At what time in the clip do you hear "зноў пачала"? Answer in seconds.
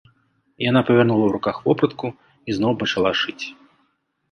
2.61-3.15